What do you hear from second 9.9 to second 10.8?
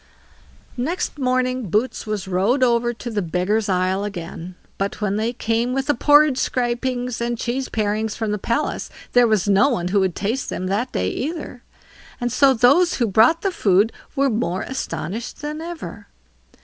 would taste them